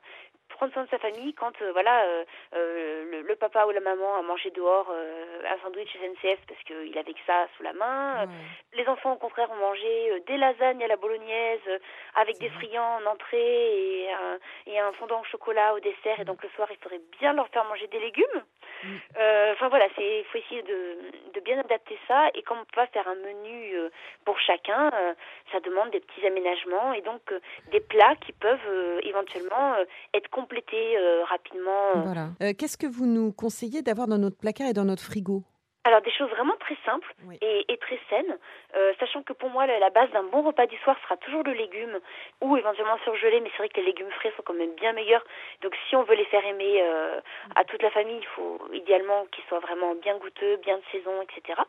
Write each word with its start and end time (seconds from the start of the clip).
prendre 0.58 0.72
soin 0.72 0.84
de 0.84 0.90
sa 0.90 0.98
famille 0.98 1.32
quand 1.34 1.54
euh, 1.62 1.70
voilà 1.72 2.02
euh, 2.02 2.24
euh, 2.54 3.04
le, 3.10 3.22
le 3.22 3.36
papa 3.36 3.64
ou 3.66 3.70
la 3.70 3.80
maman 3.80 4.16
a 4.16 4.22
mangé 4.22 4.50
dehors 4.50 4.88
euh, 4.90 5.40
un 5.48 5.58
sandwich 5.62 5.88
SNCF 5.94 6.40
parce 6.48 6.62
qu'il 6.64 6.98
avait 6.98 7.12
que 7.14 7.24
ça 7.26 7.46
sous 7.56 7.62
la 7.62 7.72
main. 7.72 8.26
Les 8.74 8.86
enfants 8.88 9.12
au 9.12 9.16
contraire 9.16 9.50
ont 9.52 9.56
mangé 9.68 10.10
euh, 10.10 10.18
des 10.26 10.36
lasagnes 10.36 10.82
à 10.82 10.88
la 10.88 10.96
bolognaise 10.96 11.60
euh, 11.68 11.78
avec 12.16 12.38
des 12.38 12.48
friands 12.50 12.98
en 13.00 13.06
entrée 13.06 14.02
et 14.02 14.12
un, 14.12 14.38
et 14.66 14.78
un 14.80 14.92
fondant 14.92 15.20
au 15.20 15.24
chocolat 15.24 15.74
au 15.74 15.80
dessert 15.80 16.18
et 16.18 16.24
donc 16.24 16.42
le 16.42 16.48
soir 16.50 16.66
il 16.70 16.76
faudrait 16.78 17.00
bien 17.20 17.32
leur 17.32 17.48
faire 17.48 17.64
manger 17.64 17.86
des 17.86 18.00
légumes. 18.00 18.42
Mm. 18.82 18.96
Euh, 19.18 19.52
Enfin 19.52 19.68
voilà, 19.68 19.86
c'est 19.96 20.18
il 20.20 20.24
faut 20.26 20.38
essayer 20.38 20.62
de, 20.62 20.98
de 21.34 21.40
bien 21.40 21.58
adapter 21.58 21.98
ça 22.08 22.28
et 22.34 22.42
comme 22.42 22.58
on 22.58 22.64
peut 22.64 22.76
pas 22.82 22.86
faire 22.88 23.06
un 23.08 23.14
menu 23.14 23.74
euh, 23.74 23.90
pour 24.24 24.38
chacun, 24.40 24.90
euh, 24.94 25.14
ça 25.52 25.60
demande 25.60 25.90
des 25.90 26.00
petits 26.00 26.26
aménagements 26.26 26.92
et 26.92 27.00
donc 27.02 27.22
euh, 27.32 27.40
des 27.70 27.80
plats 27.80 28.16
qui 28.24 28.32
peuvent 28.32 28.68
euh, 28.68 29.00
éventuellement 29.02 29.74
euh, 29.74 29.84
être 30.14 30.28
euh, 30.52 31.24
rapidement. 31.24 31.92
Voilà. 32.04 32.28
Euh, 32.42 32.52
Qu'est-ce 32.58 32.76
que 32.76 32.86
vous 32.86 33.06
nous 33.06 33.32
conseillez 33.32 33.82
d'avoir 33.82 34.06
dans 34.08 34.18
notre 34.18 34.36
placard 34.38 34.68
et 34.68 34.72
dans 34.72 34.84
notre 34.84 35.02
frigo 35.02 35.42
Alors 35.84 36.02
des 36.02 36.10
choses 36.12 36.30
vraiment 36.30 36.56
très 36.60 36.76
simples 36.84 37.12
Oui. 37.26 37.38
et, 37.40 37.64
et 37.72 37.76
très 37.78 37.98
saines, 38.10 38.36
euh, 38.76 38.92
sachant 39.00 39.22
que 39.22 39.32
pour 39.32 39.48
moi 39.50 39.66
la, 39.66 39.78
la 39.78 39.90
base 39.90 40.10
d'un 40.10 40.24
bon 40.24 40.42
repas 40.42 40.66
du 40.66 40.76
soir 40.78 40.96
sera 41.02 41.16
toujours 41.16 41.42
le 41.44 41.52
légume 41.52 41.98
ou 42.42 42.56
éventuellement 42.56 42.98
surgelé, 43.04 43.40
mais 43.40 43.48
c'est 43.52 43.58
vrai 43.58 43.68
que 43.68 43.80
les 43.80 43.86
légumes 43.86 44.10
frais 44.10 44.32
sont 44.36 44.42
quand 44.44 44.54
même 44.54 44.74
bien 44.74 44.92
meilleurs. 44.92 45.24
Donc 45.62 45.74
si 45.88 45.96
on 45.96 46.02
veut 46.02 46.14
les 46.16 46.26
faire 46.26 46.44
aimer 46.44 46.82
euh, 46.82 47.20
à 47.54 47.64
toute 47.64 47.82
la 47.82 47.90
famille, 47.90 48.18
il 48.18 48.26
faut 48.36 48.58
idéalement 48.72 49.24
qu'ils 49.32 49.44
soient 49.44 49.60
vraiment 49.60 49.94
bien 49.94 50.16
goûteux, 50.18 50.56
bien 50.58 50.76
de 50.78 50.82
saison, 50.92 51.14
etc. 51.22 51.60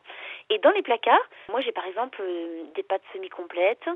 Et 0.50 0.58
dans 0.60 0.72
les 0.72 0.82
placards, 0.82 1.30
moi 1.50 1.62
j'ai 1.62 1.72
par 1.72 1.86
exemple 1.86 2.20
euh, 2.22 2.64
des 2.76 2.84
pâtes 2.84 3.04
semi-complètes, 3.14 3.88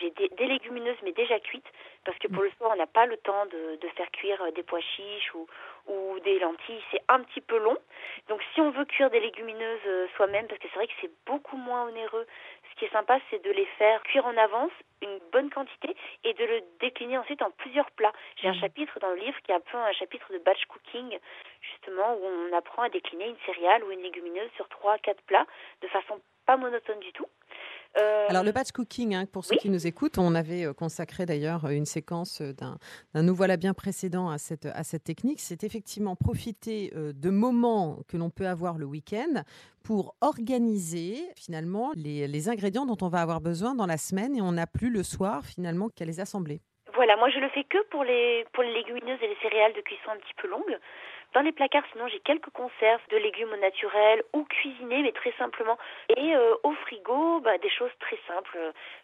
j'ai 0.00 0.10
des, 0.10 0.28
des 0.28 0.46
légumineuses 0.46 0.96
mais 1.02 1.12
déjà 1.12 1.38
cuites, 1.40 1.70
parce 2.04 2.18
que 2.18 2.28
pour 2.28 2.42
le 2.42 2.50
soir 2.52 2.70
on 2.72 2.76
n'a 2.76 2.86
pas 2.86 3.06
le 3.06 3.16
temps 3.18 3.46
de, 3.46 3.76
de 3.76 3.88
faire 3.96 4.10
cuire 4.10 4.40
euh, 4.42 4.50
des 4.52 4.62
pois 4.62 4.80
chiches 4.80 5.34
ou, 5.34 5.46
ou 5.86 6.18
des 6.20 6.38
lentilles, 6.38 6.82
c'est 6.90 7.02
un 7.08 7.20
petit 7.22 7.40
peu 7.40 7.58
long. 7.58 7.76
Donc 8.28 8.42
si 8.54 8.60
on 8.60 8.70
veut 8.70 8.84
cuire 8.84 9.10
des 9.10 9.20
légumineuses 9.20 9.80
euh, 9.86 10.06
soi-même, 10.16 10.46
parce 10.48 10.60
que 10.60 10.68
c'est 10.68 10.76
vrai 10.76 10.86
que 10.86 10.92
c'est 11.00 11.10
beaucoup 11.26 11.56
moins 11.56 11.86
onéreux, 11.88 12.26
ce 12.70 12.74
qui 12.78 12.84
est 12.84 12.92
sympa 12.92 13.18
c'est 13.30 13.42
de 13.42 13.50
les 13.50 13.66
faire 13.78 14.02
cuire 14.04 14.26
en 14.26 14.36
avance, 14.36 14.72
une 15.02 15.18
bonne 15.32 15.50
quantité, 15.50 15.96
et 16.24 16.34
de 16.34 16.44
le 16.44 16.60
décliner 16.80 17.18
ensuite 17.18 17.42
en 17.42 17.50
plusieurs 17.50 17.90
plats. 17.92 18.12
J'ai 18.36 18.48
un 18.48 18.52
Mhm. 18.52 18.60
chapitre 18.60 18.98
dans 19.00 19.10
le 19.10 19.16
livre 19.16 19.38
qui 19.42 19.52
est 19.52 19.54
un 19.54 19.60
peu 19.60 19.76
un 19.78 19.92
chapitre 19.92 20.32
de 20.32 20.38
batch 20.38 20.64
cooking, 20.66 21.18
justement, 21.62 22.14
où 22.14 22.24
on 22.24 22.52
apprend 22.56 22.82
à 22.82 22.88
décliner 22.88 23.26
une 23.28 23.38
céréale 23.46 23.82
ou 23.84 23.90
une 23.90 24.02
légumineuse 24.02 24.50
sur 24.56 24.68
trois, 24.68 24.98
quatre 24.98 25.22
plats, 25.22 25.46
de 25.82 25.88
façon 25.88 26.20
pas 26.46 26.56
monotone 26.56 27.00
du 27.00 27.12
tout. 27.12 27.26
Euh, 27.96 28.26
Alors 28.28 28.44
le 28.44 28.52
batch 28.52 28.70
cooking, 28.72 29.14
hein, 29.14 29.26
pour 29.26 29.44
ceux 29.44 29.54
oui. 29.54 29.60
qui 29.60 29.70
nous 29.70 29.86
écoutent, 29.86 30.18
on 30.18 30.34
avait 30.34 30.64
euh, 30.64 30.72
consacré 30.72 31.26
d'ailleurs 31.26 31.64
euh, 31.64 31.70
une 31.70 31.86
séquence 31.86 32.40
d'un 32.40 32.78
nous 33.14 33.34
voilà 33.34 33.56
bien 33.56 33.74
précédent 33.74 34.30
à 34.30 34.38
cette, 34.38 34.66
à 34.66 34.84
cette 34.84 35.04
technique. 35.04 35.40
C'est 35.40 35.64
effectivement 35.64 36.14
profiter 36.14 36.92
de 36.94 37.30
moments 37.30 37.98
que 38.08 38.16
l'on 38.16 38.30
peut 38.30 38.46
avoir 38.46 38.78
le 38.78 38.86
week-end 38.86 39.42
pour 39.82 40.14
organiser 40.20 41.16
finalement 41.36 41.90
les, 41.96 42.28
les 42.28 42.48
ingrédients 42.48 42.86
dont 42.86 42.98
on 43.02 43.08
va 43.08 43.20
avoir 43.20 43.40
besoin 43.40 43.74
dans 43.74 43.86
la 43.86 43.96
semaine 43.96 44.36
et 44.36 44.42
on 44.42 44.52
n'a 44.52 44.66
plus 44.66 44.90
le 44.90 45.02
soir 45.02 45.44
finalement 45.44 45.88
qu'à 45.88 46.04
les 46.04 46.20
assembler. 46.20 46.60
Voilà, 46.94 47.16
moi 47.16 47.30
je 47.30 47.38
le 47.38 47.48
fais 47.50 47.64
que 47.64 47.82
pour 47.88 48.04
les 48.04 48.44
pour 48.52 48.62
les 48.62 48.72
légumineuses 48.72 49.18
et 49.22 49.28
les 49.28 49.36
céréales 49.42 49.72
de 49.74 49.80
cuisson 49.80 50.10
un 50.10 50.18
petit 50.18 50.34
peu 50.40 50.48
longue. 50.48 50.78
Dans 51.32 51.42
les 51.42 51.52
placards, 51.52 51.84
sinon 51.92 52.08
j'ai 52.08 52.18
quelques 52.20 52.50
conserves 52.50 53.02
de 53.10 53.16
légumes 53.16 53.52
au 53.52 53.56
naturel 53.56 54.22
ou 54.32 54.44
cuisinés, 54.44 55.02
mais 55.02 55.12
très 55.12 55.32
simplement. 55.38 55.78
Et 56.16 56.34
euh, 56.34 56.54
au 56.64 56.72
frigo, 56.72 57.40
bah, 57.40 57.56
des 57.58 57.70
choses 57.70 57.92
très 58.00 58.18
simples, 58.26 58.58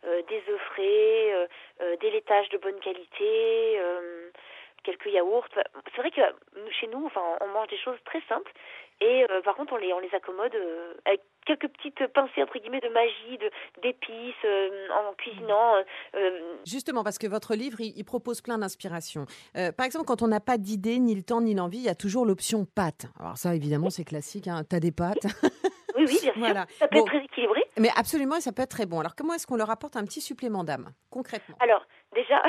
euh, 0.05 0.23
des 0.29 0.43
œufs 0.49 0.61
frais, 0.73 1.35
euh, 1.35 1.47
euh, 1.83 1.97
des 1.99 2.11
laitages 2.11 2.49
de 2.49 2.59
bonne 2.59 2.81
qualité, 2.81 3.79
euh, 3.79 4.31
quelques 4.85 5.07
yaourts. 5.07 5.47
C'est 5.55 6.01
vrai 6.01 6.11
que 6.11 6.21
euh, 6.21 6.69
chez 6.81 6.87
nous, 6.89 7.05
enfin, 7.07 7.23
on 7.41 7.49
mange 7.49 7.69
des 7.69 7.79
choses 7.79 7.99
très 8.05 8.23
simples. 8.29 8.53
Et 9.01 9.27
euh, 9.31 9.43
par 9.43 9.57
contre, 9.57 9.75
on 9.75 9.77
les 9.77 9.93
on 9.93 9.99
les 9.99 10.15
accommode 10.15 10.55
euh, 10.55 10.95
avec 11.05 11.21
quelques 11.45 11.69
petites 11.69 12.07
pincées 12.15 12.43
entre 12.43 12.59
guillemets 12.59 12.81
de 12.81 12.89
magie, 12.89 13.37
de 13.39 13.51
d'épices 13.83 14.35
euh, 14.45 14.89
en 14.91 15.13
cuisinant. 15.15 15.75
Justement, 16.65 17.05
parce 17.05 17.19
que 17.19 17.27
votre 17.27 17.55
livre, 17.55 17.81
il, 17.81 17.93
il 17.97 18.05
propose 18.05 18.41
plein 18.41 18.57
d'inspirations. 18.59 19.27
Par 19.77 19.85
exemple, 19.85 20.07
quand 20.07 20.23
on 20.23 20.29
n'a 20.29 20.41
pas 20.41 20.57
d'idée, 20.57 20.99
ni 20.99 21.15
le 21.15 21.23
temps, 21.23 21.43
ni 21.43 21.55
l'envie, 21.55 21.79
il 21.79 21.85
y 21.85 21.91
a 21.91 21.95
toujours 21.95 22.25
l'option 22.25 22.65
pâtes. 22.65 23.07
Alors 23.21 23.37
ça, 23.37 23.55
évidemment, 23.55 23.91
c'est 23.91 24.05
classique. 24.05 24.49
Hein. 24.49 24.63
Tu 24.69 24.77
as 24.77 24.81
des 24.81 24.93
pâtes. 24.93 25.27
Oui, 25.95 26.05
oui, 26.05 26.07
bien 26.07 26.17
sûr. 26.19 26.33
Voilà. 26.37 26.67
Ça 26.79 26.89
peut 26.89 26.99
Bon. 26.99 27.05
être 27.07 27.13
très 27.13 27.25
équilibré. 27.25 27.65
Mais 27.79 27.89
absolument, 27.97 28.41
ça 28.41 28.53
peut 28.53 28.63
être 28.63 28.71
très 28.71 28.87
bon. 28.87 29.01
Alors 29.01 29.15
comment 29.15 29.35
est-ce 29.35 29.47
qu'on 29.47 29.57
leur 29.57 29.71
apporte 29.71 29.97
un 29.97 30.05
petit 30.05 30.21
supplément 30.21 30.65
d'âme, 30.65 30.91
concrètement? 31.11 31.57
Alors, 31.61 31.87
déjà, 32.15 32.43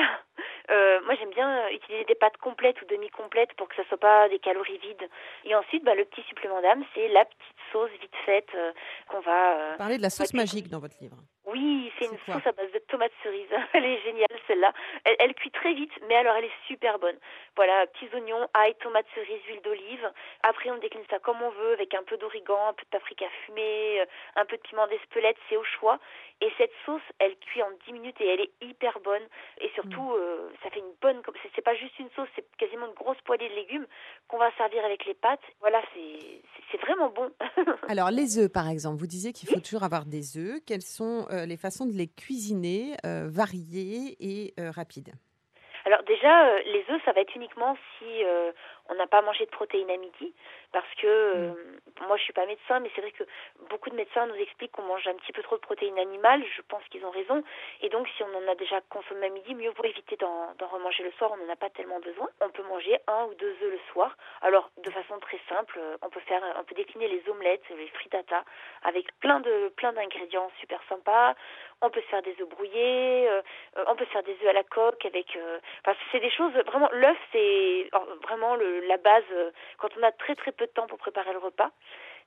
euh, 0.70 1.00
moi 1.04 1.14
j'aime 1.18 1.30
bien 1.30 1.48
euh, 1.48 1.70
utiliser 1.70 2.04
des 2.04 2.14
pâtes 2.14 2.36
complètes 2.38 2.80
ou 2.82 2.84
demi-complètes 2.86 3.54
pour 3.54 3.68
que 3.68 3.76
ça 3.76 3.84
soit 3.88 3.98
pas 3.98 4.28
des 4.28 4.38
calories 4.38 4.78
vides. 4.78 5.08
Et 5.44 5.54
ensuite, 5.54 5.84
bah, 5.84 5.94
le 5.94 6.04
petit 6.04 6.22
supplément 6.22 6.60
d'âme, 6.60 6.84
c'est 6.94 7.08
la 7.08 7.24
petite 7.24 7.56
sauce 7.72 7.90
vite 8.00 8.16
faite 8.26 8.48
euh, 8.54 8.72
qu'on 9.08 9.20
va... 9.20 9.58
euh, 9.58 9.76
Parlez 9.76 9.96
de 9.98 10.02
la 10.02 10.10
sauce 10.10 10.34
magique 10.34 10.68
dans 10.68 10.80
votre 10.80 10.96
livre. 11.00 11.16
Oui, 11.50 11.90
c'est 11.98 12.06
une 12.06 12.18
sauce 12.26 12.46
à 12.46 12.52
base 12.52 12.70
de 12.72 12.78
tomates 12.88 13.12
cerises. 13.22 13.48
Elle 13.72 13.84
est 13.84 14.00
géniale 14.02 14.26
celle-là. 14.46 14.72
Elle, 15.04 15.16
elle 15.18 15.34
cuit 15.34 15.50
très 15.50 15.72
vite, 15.74 15.92
mais 16.08 16.14
alors 16.16 16.34
elle 16.36 16.44
est 16.44 16.58
super 16.66 16.98
bonne. 16.98 17.16
Voilà, 17.56 17.86
petits 17.86 18.08
oignons, 18.14 18.46
ail, 18.54 18.74
tomates 18.76 19.06
cerises, 19.14 19.42
huile 19.48 19.60
d'olive. 19.62 20.10
Après, 20.42 20.70
on 20.70 20.78
décline 20.78 21.02
ça 21.10 21.18
comme 21.18 21.40
on 21.42 21.50
veut, 21.50 21.72
avec 21.72 21.94
un 21.94 22.02
peu 22.02 22.16
d'origan, 22.16 22.68
un 22.68 22.72
peu 22.72 22.84
de 22.84 22.90
paprika 22.90 23.26
fumé, 23.44 24.00
euh, 24.00 24.04
un 24.36 24.44
peu 24.44 24.56
de 24.56 24.62
piment 24.62 24.86
d'espelette, 24.86 25.36
c'est 25.48 25.56
au 25.56 25.64
choix. 25.64 25.98
Et 26.40 26.50
cette 26.56 26.72
sauce, 26.86 27.02
elle 27.18 27.36
cuit 27.38 27.62
en 27.62 27.70
10 27.86 27.92
minutes 27.92 28.20
et 28.20 28.26
elle 28.28 28.40
est 28.40 28.52
hyper 28.60 29.00
bonne. 29.00 29.22
Et 29.60 29.68
surtout, 29.74 30.12
euh, 30.12 30.50
ça 30.62 30.70
fait 30.70 30.78
une 30.80 30.94
bonne. 31.02 31.20
c'est- 31.54 31.62
pas 31.62 31.74
juste 31.74 31.98
une 31.98 32.08
sauce, 32.16 32.28
c'est 32.36 32.44
quasiment 32.56 32.86
une 32.86 32.94
grosse 32.94 33.20
poêlée 33.24 33.48
de 33.48 33.54
légumes 33.54 33.86
qu'on 34.28 34.38
va 34.38 34.50
servir 34.56 34.84
avec 34.84 35.04
les 35.04 35.14
pâtes. 35.14 35.42
Voilà, 35.60 35.82
c'est 36.70 36.80
vraiment 36.80 37.10
bon. 37.10 37.30
Alors 37.88 38.10
les 38.10 38.38
œufs, 38.38 38.50
par 38.50 38.68
exemple, 38.68 38.98
vous 38.98 39.06
disiez 39.06 39.32
qu'il 39.32 39.48
faut 39.48 39.60
toujours 39.60 39.82
avoir 39.82 40.04
des 40.06 40.38
œufs. 40.38 40.60
Quelles 40.66 40.82
sont 40.82 41.26
euh, 41.30 41.37
les 41.46 41.56
façons 41.56 41.86
de 41.86 41.92
les 41.92 42.08
cuisiner, 42.08 42.94
euh, 43.04 43.28
variées 43.30 44.16
et 44.20 44.54
euh, 44.60 44.70
rapides. 44.70 45.12
Alors 45.88 46.02
déjà, 46.02 46.48
euh, 46.48 46.60
les 46.66 46.84
œufs, 46.90 47.00
ça 47.06 47.12
va 47.12 47.22
être 47.22 47.34
uniquement 47.34 47.74
si 47.98 48.04
euh, 48.22 48.52
on 48.88 48.94
n'a 48.94 49.06
pas 49.06 49.22
mangé 49.22 49.44
de 49.46 49.50
protéines 49.50 49.90
à 49.90 49.96
midi, 49.96 50.34
parce 50.72 50.92
que 50.96 51.06
euh, 51.06 51.52
moi 52.06 52.16
je 52.16 52.22
suis 52.22 52.32
pas 52.32 52.46
médecin, 52.46 52.80
mais 52.80 52.90
c'est 52.94 53.00
vrai 53.00 53.12
que 53.12 53.24
beaucoup 53.70 53.90
de 53.90 53.96
médecins 53.96 54.26
nous 54.26 54.34
expliquent 54.36 54.72
qu'on 54.72 54.82
mange 54.82 55.06
un 55.06 55.14
petit 55.14 55.32
peu 55.32 55.42
trop 55.42 55.56
de 55.56 55.60
protéines 55.60 55.98
animales. 55.98 56.42
Je 56.56 56.62
pense 56.62 56.82
qu'ils 56.90 57.04
ont 57.04 57.10
raison, 57.10 57.42
et 57.82 57.88
donc 57.88 58.08
si 58.16 58.22
on 58.22 58.34
en 58.36 58.48
a 58.48 58.54
déjà 58.54 58.80
consommé 58.88 59.26
à 59.26 59.30
midi, 59.30 59.54
mieux 59.54 59.72
pour 59.72 59.84
éviter 59.84 60.16
d'en 60.16 60.54
remanger 60.70 61.02
le 61.02 61.12
soir. 61.12 61.30
On 61.32 61.36
n'en 61.36 61.52
a 61.52 61.56
pas 61.56 61.70
tellement 61.70 62.00
besoin. 62.00 62.28
On 62.40 62.50
peut 62.50 62.62
manger 62.62 62.98
un 63.06 63.24
ou 63.26 63.34
deux 63.34 63.56
œufs 63.62 63.72
le 63.72 63.80
soir. 63.92 64.16
Alors 64.42 64.70
de 64.78 64.90
façon 64.90 65.18
très 65.20 65.40
simple, 65.48 65.78
euh, 65.78 65.96
on 66.02 66.10
peut 66.10 66.20
faire, 66.20 66.42
on 66.58 66.64
peut 66.64 66.74
décliner 66.74 67.08
les 67.08 67.22
omelettes, 67.28 67.62
les 67.70 67.88
frittata 67.88 68.44
avec 68.82 69.06
plein 69.20 69.40
de 69.40 69.68
plein 69.76 69.92
d'ingrédients 69.92 70.50
super 70.60 70.80
sympas. 70.88 71.34
On 71.80 71.90
peut 71.90 72.00
se 72.00 72.06
faire 72.06 72.22
des 72.22 72.34
œufs 72.40 72.48
brouillés, 72.48 73.28
euh, 73.28 73.40
on 73.86 73.94
peut 73.94 74.04
se 74.04 74.10
faire 74.10 74.22
des 74.24 74.36
œufs 74.42 74.48
à 74.48 74.52
la 74.52 74.64
coque 74.64 75.04
avec. 75.04 75.36
euh, 75.36 75.58
Enfin, 75.84 75.96
c'est 76.10 76.20
des 76.20 76.30
choses 76.30 76.52
vraiment. 76.66 76.88
L'œuf, 76.92 77.16
c'est 77.32 77.88
alors, 77.92 78.06
vraiment 78.22 78.56
le, 78.56 78.77
la 78.86 78.96
base 78.96 79.24
euh, 79.32 79.50
quand 79.78 79.88
on 79.98 80.02
a 80.02 80.12
très 80.12 80.34
très 80.34 80.52
peu 80.52 80.66
de 80.66 80.72
temps 80.72 80.86
pour 80.86 80.98
préparer 80.98 81.32
le 81.32 81.38
repas. 81.38 81.70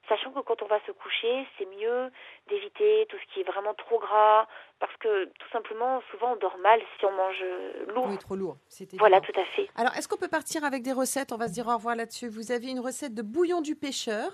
Sachant 0.10 0.32
que 0.32 0.40
quand 0.40 0.62
on 0.64 0.66
va 0.66 0.80
se 0.88 0.92
coucher, 0.92 1.48
c'est 1.58 1.66
mieux 1.66 2.12
d'éviter 2.50 3.06
tout 3.08 3.18
ce 3.18 3.34
qui 3.34 3.42
est 3.42 3.44
vraiment 3.44 3.76
trop 3.76 4.00
gras, 4.00 4.48
parce 4.80 4.96
que 4.98 5.26
tout 5.26 5.50
simplement, 5.52 6.02
souvent 6.10 6.34
on 6.34 6.36
dort 6.38 6.58
mal 6.58 6.82
si 6.98 7.06
on 7.06 7.12
mange 7.12 7.40
euh, 7.44 7.86
lourd. 7.94 8.08
Oui, 8.10 8.18
trop 8.18 8.36
lourd. 8.36 8.58
Voilà, 8.98 9.22
tout 9.22 9.40
à 9.40 9.46
fait. 9.56 9.70
Alors, 9.76 9.96
est-ce 9.96 10.08
qu'on 10.08 10.18
peut 10.18 10.28
partir 10.28 10.64
avec 10.64 10.82
des 10.82 10.92
recettes? 10.92 11.32
On 11.32 11.38
va 11.38 11.48
se 11.48 11.54
dire 11.54 11.68
au 11.68 11.76
revoir 11.76 11.96
là-dessus. 11.96 12.30
Vous 12.30 12.52
avez 12.52 12.70
une 12.72 12.80
recette 12.80 13.14
de 13.14 13.22
bouillon 13.22 13.62
du 13.62 13.76
pêcheur. 13.76 14.32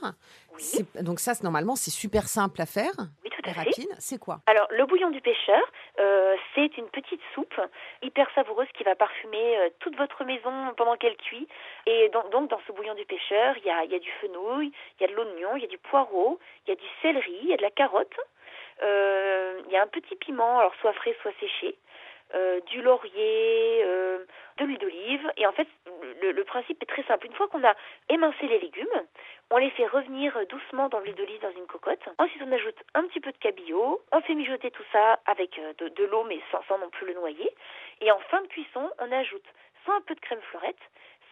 Oui, 0.56 0.86
Donc 1.02 1.20
ça, 1.20 1.34
normalement, 1.44 1.76
c'est 1.76 1.92
super 1.92 2.30
simple 2.30 2.62
à 2.62 2.66
faire, 2.66 2.94
oui, 3.24 3.27
rapide. 3.52 3.90
C'est 4.00 4.20
quoi? 4.20 4.40
Alors, 4.48 4.68
le 4.72 4.86
bouillon 4.86 5.10
du 5.10 5.22
pêcheur, 5.22 5.62
euh, 6.00 6.36
c'est 6.54 6.78
une 6.78 6.90
petite 6.90 7.22
soupe 7.34 7.60
hyper 8.02 8.28
savoureuse 8.36 8.68
qui 8.74 8.84
va 8.84 8.96
parfumer 8.96 9.58
euh, 9.58 9.70
toute 9.80 9.96
votre 9.96 10.24
maison 10.24 10.52
pendant 10.76 10.96
qu'elle 10.96 11.18
cuit. 11.18 11.48
Et 11.86 12.10
donc, 12.10 12.30
donc, 12.32 12.50
dans 12.50 12.60
ce 12.68 12.72
bouillon 12.72 12.96
du 12.96 13.06
pêcheur, 13.06 13.56
il 13.58 13.66
y 13.66 13.70
a, 13.70 13.84
il 13.84 13.92
y 13.92 13.96
a 13.96 14.00
du 14.00 14.12
fenouil, 14.22 14.72
il 15.00 15.02
y 15.02 15.06
a 15.06 15.08
de 15.08 15.16
l'oignon, 15.16 15.56
il 15.56 15.62
y 15.62 15.66
a 15.66 15.70
du 15.70 15.78
poireau, 15.78 16.40
il 16.66 16.70
y 16.70 16.74
a 16.74 16.76
du 16.76 16.88
céleri, 17.02 17.40
il 17.44 17.50
y 17.50 17.54
a 17.54 17.58
de 17.58 17.62
la 17.62 17.72
carotte, 17.72 18.18
il 18.82 19.72
y 19.72 19.78
a 19.78 19.82
un 19.82 19.88
petit 19.88 20.16
piment, 20.16 20.60
alors 20.60 20.76
soit 20.76 20.94
frais, 20.94 21.16
soit 21.22 21.34
séché, 21.40 21.76
euh, 22.36 22.60
du 22.72 22.82
laurier, 22.82 23.82
euh, 23.86 24.26
de 24.58 24.66
l'huile 24.66 24.80
d'olive. 24.80 25.32
Et 25.38 25.48
en 25.48 25.54
fait, 25.54 25.68
le, 26.22 26.44
principe 26.44 26.84
est 26.84 26.86
très 26.86 27.04
simple. 27.04 27.26
Une 27.26 27.34
fois 27.34 27.48
qu'on 27.48 27.64
a 27.64 27.74
émincé 28.10 28.48
les 28.48 28.60
légumes, 28.60 29.06
on 29.50 29.58
les 29.58 29.70
fait 29.72 29.88
revenir 29.88 30.38
doucement 30.48 30.90
dans 30.90 31.00
l'huile 31.00 31.16
d'olive 31.16 31.40
dans 31.40 31.52
une 31.52 31.68
cocotte. 31.68 32.04
Ensuite, 32.18 32.42
on 32.46 32.52
ajoute 32.52 32.76
un 32.96 33.04
petit 33.04 33.22
peu 33.22 33.32
de 33.32 33.38
cabillaud. 33.38 34.02
On 34.12 34.20
fait 34.20 34.36
mijoter 34.36 34.72
tout 34.72 34.84
ça 34.92 35.20
avec 35.26 35.58
euh, 35.58 35.72
de, 35.78 35.88
de 35.88 36.04
l'eau, 36.04 36.26
mais 36.26 36.40
sans, 36.52 36.62
sans 36.68 36.78
non 36.80 36.90
plus 36.90 37.08
le 37.08 37.14
noyer. 37.14 37.50
Et 38.02 38.12
en 38.12 38.20
fin 38.30 38.42
de 38.42 38.48
cuisson, 38.48 38.90
on 39.00 39.12
ajoute 39.12 39.46
soit 39.86 39.96
un 39.96 40.02
peu 40.02 40.14
de 40.14 40.20
crème 40.20 40.42
fleurette, 40.52 40.76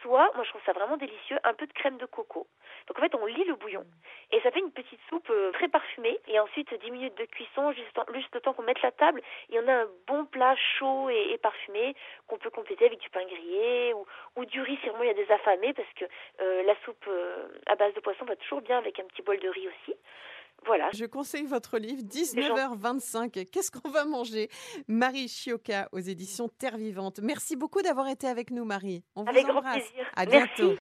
moi 0.06 0.44
je 0.44 0.50
trouve 0.50 0.62
ça 0.66 0.74
vraiment 0.74 0.98
délicieux, 0.98 1.38
un 1.44 1.54
peu 1.54 1.68
de 1.68 1.74
crème 1.74 1.98
de 1.98 2.06
coco. 2.06 2.48
Donc 2.88 3.00
en 3.00 3.02
fait, 3.02 3.16
on 3.16 3.26
lit 3.26 3.44
le 3.46 3.56
bouillon. 3.56 3.86
Et 4.32 4.40
ça 4.42 4.52
fait 4.52 4.60
une 4.60 4.72
petite 4.72 5.00
soupe 5.10 5.30
euh, 5.30 5.52
très 5.54 5.68
parfumée. 5.68 6.20
Et 6.28 6.40
ensuite, 6.40 6.74
10 6.74 6.92
minutes 6.92 7.18
de 7.18 7.26
cuisson, 7.26 7.72
juste, 7.72 8.00
juste 8.14 8.34
le 8.34 8.42
temps 8.42 8.54
qu'on 8.54 8.64
mette 8.64 8.82
la 8.82 8.92
table. 8.92 9.22
Et 9.50 9.60
on 9.60 9.68
a 9.68 9.74
un 9.84 9.88
bon 10.08 10.26
plat 10.26 10.56
chaud 10.78 11.10
et, 11.10 11.38
parfumé 11.42 11.96
qu'on 12.28 12.38
peut 12.38 12.50
compléter 12.50 12.86
avec 12.86 13.00
du 13.00 13.10
pain 13.10 13.26
grillé 13.26 13.94
ou, 13.94 14.06
ou 14.36 14.46
du 14.46 14.62
riz 14.62 14.78
si 14.82 14.90
vraiment 14.90 15.04
il 15.04 15.08
y 15.08 15.12
a 15.12 15.14
des 15.14 15.32
affamés, 15.32 15.74
parce 15.74 15.92
que 15.96 16.06
euh, 16.42 16.64
la 16.64 16.76
soupe 16.86 17.06
euh, 17.08 17.48
à 17.68 17.76
base 17.76 17.94
de 17.94 18.00
poisson 18.00 18.26
va 18.26 18.36
toujours 18.36 18.62
bien 18.62 18.78
avec 18.78 19.00
un 19.00 19.04
petit 19.06 19.22
bol 19.22 19.40
de 19.40 19.50
riz 19.50 19.68
aussi. 19.68 19.96
Voilà. 20.66 20.90
Je 20.94 21.06
conseille 21.06 21.46
votre 21.46 21.78
livre 21.78 22.02
19h25. 22.04 23.46
Qu'est-ce 23.50 23.72
qu'on 23.72 23.90
va 23.90 24.06
manger? 24.06 24.50
Marie 24.88 25.28
Chioca 25.28 25.88
aux 25.92 26.00
éditions 26.00 26.50
Terre 26.58 26.78
Vivante. 26.78 27.20
Merci 27.22 27.56
beaucoup 27.56 27.82
d'avoir 27.82 28.08
été 28.08 28.28
avec 28.28 28.52
nous, 28.52 28.66
Marie. 28.66 29.04
On 29.16 29.24
vous 29.24 29.30
Avec 29.30 29.46
grand 29.46 29.58
embrasse. 29.60 29.76
plaisir. 29.88 30.06
À 30.16 30.26
Merci. 30.26 30.48
bientôt. 30.58 30.74